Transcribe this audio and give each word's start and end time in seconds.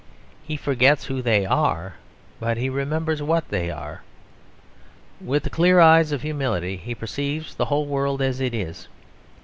He 0.43 0.57
forgets 0.57 1.05
who 1.05 1.21
they 1.21 1.45
are, 1.45 1.97
but 2.39 2.57
he 2.57 2.69
remembers 2.69 3.21
what 3.21 3.47
they 3.49 3.69
are. 3.69 4.01
With 5.23 5.43
the 5.43 5.51
clear 5.51 5.79
eyes 5.79 6.11
of 6.11 6.23
humility 6.23 6.75
he 6.77 6.95
perceives 6.95 7.53
the 7.53 7.65
whole 7.65 7.85
world 7.85 8.19
as 8.19 8.41
it 8.41 8.55
is. 8.55 8.87